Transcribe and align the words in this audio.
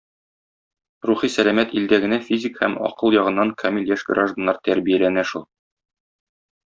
Рухи 1.09 1.29
сәламәт 1.33 1.75
илдә 1.81 1.99
генә 2.07 2.19
физик 2.31 2.57
һәм 2.63 2.77
акыл 2.87 3.15
ягыннан 3.19 3.51
камил 3.63 3.91
яшь 3.95 4.07
гражданнар 4.11 4.59
тәрбияләнә 4.69 5.25
шул. 5.33 5.45